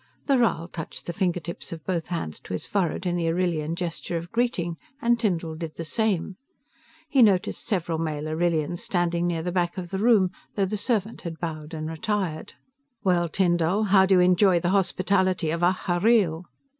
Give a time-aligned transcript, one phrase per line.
[0.25, 4.17] The Rhal touched the fingertips of both hands to his forehead in the Arrillian gesture
[4.17, 6.37] of greeting, and Tyndall did the same.
[7.07, 11.21] He noticed several male Arrillians standing near the back of the room, although the servant
[11.21, 12.53] had bowed and retired.
[13.03, 16.45] "Well, Tyn Dall, how do you enjoy the hospitality of Ahhreel?"